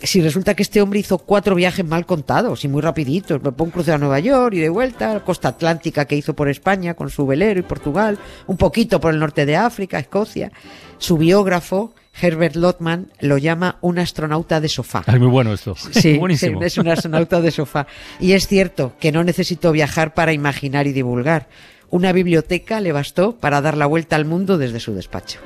Si 0.01 0.21
resulta 0.21 0.53
que 0.53 0.63
este 0.63 0.81
hombre 0.81 0.99
hizo 0.99 1.17
cuatro 1.17 1.55
viajes 1.55 1.85
mal 1.85 2.05
contados 2.05 2.63
y 2.63 2.67
muy 2.67 2.81
rapiditos, 2.81 3.41
un 3.43 3.71
crucero 3.71 3.95
a 3.95 3.97
Nueva 3.97 4.19
York 4.19 4.53
y 4.55 4.59
de 4.59 4.69
vuelta, 4.69 5.19
costa 5.23 5.49
atlántica 5.49 6.05
que 6.05 6.15
hizo 6.15 6.35
por 6.35 6.49
España 6.49 6.93
con 6.93 7.09
su 7.09 7.25
velero 7.25 7.59
y 7.59 7.63
Portugal, 7.63 8.19
un 8.47 8.57
poquito 8.57 8.99
por 8.99 9.13
el 9.13 9.19
norte 9.19 9.45
de 9.45 9.55
África, 9.55 9.99
Escocia. 9.99 10.51
Su 10.99 11.17
biógrafo, 11.17 11.95
Herbert 12.21 12.55
Lotman, 12.55 13.11
lo 13.19 13.37
llama 13.37 13.77
un 13.81 13.97
astronauta 13.99 14.61
de 14.61 14.69
sofá. 14.69 15.03
Es 15.07 15.19
muy 15.19 15.29
bueno 15.29 15.53
esto. 15.53 15.75
Sí, 15.75 16.17
Buenísimo. 16.19 16.59
sí, 16.59 16.65
es 16.65 16.77
un 16.77 16.87
astronauta 16.87 17.41
de 17.41 17.51
sofá. 17.51 17.87
Y 18.19 18.33
es 18.33 18.47
cierto 18.47 18.93
que 18.99 19.11
no 19.11 19.23
necesitó 19.23 19.71
viajar 19.71 20.13
para 20.13 20.33
imaginar 20.33 20.85
y 20.85 20.93
divulgar. 20.93 21.47
Una 21.89 22.11
biblioteca 22.11 22.79
le 22.79 22.91
bastó 22.91 23.37
para 23.37 23.61
dar 23.61 23.77
la 23.77 23.85
vuelta 23.85 24.15
al 24.15 24.25
mundo 24.25 24.57
desde 24.57 24.79
su 24.79 24.93
despacho. 24.93 25.39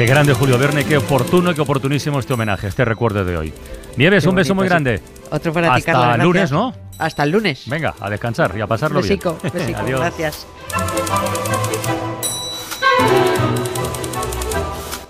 Qué 0.00 0.06
grande 0.06 0.32
Julio 0.32 0.56
Verne, 0.56 0.82
qué 0.86 0.96
oportuno 0.96 1.50
y 1.50 1.54
qué 1.54 1.60
oportunísimo 1.60 2.18
este 2.20 2.32
homenaje, 2.32 2.68
este 2.68 2.86
recuerdo 2.86 3.22
de 3.22 3.36
hoy. 3.36 3.52
Nieves, 3.98 4.22
Qué 4.24 4.30
un 4.30 4.34
beso 4.34 4.54
muy 4.54 4.66
grande. 4.66 4.96
sí. 4.96 5.04
Otro 5.30 5.52
para 5.52 5.74
ti, 5.74 5.80
Hasta 5.80 5.92
Carla, 5.92 6.06
gracias. 6.06 6.24
lunes, 6.24 6.52
¿no? 6.52 6.74
Hasta 6.96 7.22
el 7.22 7.30
lunes. 7.30 7.64
Venga, 7.66 7.94
a 8.00 8.08
descansar 8.08 8.56
y 8.56 8.62
a 8.62 8.66
pasarlo 8.66 9.02
bien. 9.02 9.18
Besico, 9.18 9.36
besico. 9.52 9.78
Adiós. 9.78 10.00
Gracias. 10.00 10.46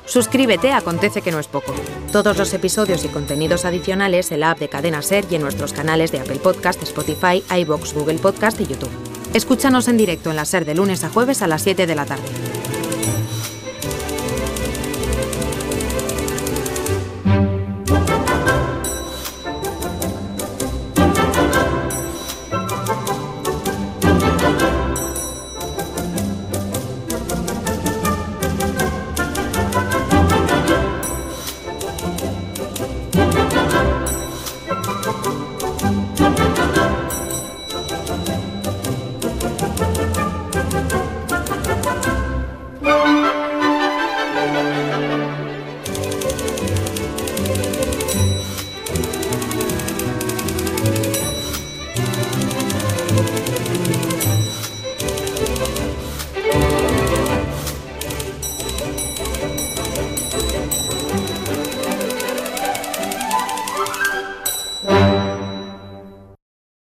Suscríbete 0.07 0.73
a 0.73 0.79
Acontece 0.79 1.23
que 1.23 1.31
no 1.31 1.39
es 1.39 1.47
poco. 1.47 1.73
Todos 2.11 2.37
los 2.37 2.53
episodios 2.53 3.05
y 3.05 3.09
contenidos 3.11 3.65
adicionales 3.65 4.33
en 4.33 4.41
la 4.41 4.51
app 4.51 4.59
de 4.59 4.69
Cadena 4.69 5.03
Ser 5.03 5.25
y 5.31 5.37
en 5.37 5.43
nuestros 5.43 5.73
canales 5.73 6.11
de 6.11 6.19
Apple 6.19 6.41
Podcast, 6.43 6.83
Spotify, 6.83 7.45
iBox, 7.61 7.95
Google 7.95 8.19
Podcast 8.19 8.61
y 8.61 8.67
YouTube. 8.67 8.91
Escúchanos 9.35 9.87
en 9.87 9.97
directo 9.99 10.31
en 10.31 10.37
la 10.37 10.45
Ser 10.45 10.65
de 10.65 10.75
lunes 10.75 11.05
a 11.05 11.11
jueves 11.11 11.43
a 11.43 11.47
las 11.47 11.63
7 11.63 11.87
de 11.87 11.95
la 11.95 12.07
tarde. 12.07 12.25